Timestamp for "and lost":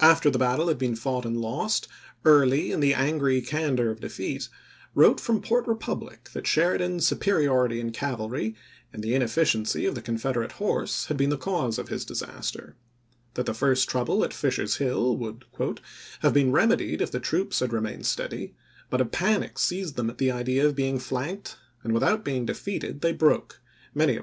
1.36-1.88